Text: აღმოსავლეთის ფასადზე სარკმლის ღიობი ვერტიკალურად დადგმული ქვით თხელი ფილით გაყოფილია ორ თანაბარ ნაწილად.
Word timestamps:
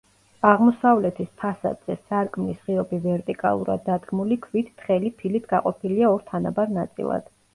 აღმოსავლეთის 0.51 1.27
ფასადზე 1.41 1.97
სარკმლის 1.97 2.63
ღიობი 2.69 2.99
ვერტიკალურად 3.03 3.85
დადგმული 3.91 4.39
ქვით 4.47 4.73
თხელი 4.81 5.11
ფილით 5.21 5.45
გაყოფილია 5.55 6.11
ორ 6.17 6.25
თანაბარ 6.33 6.75
ნაწილად. 6.79 7.33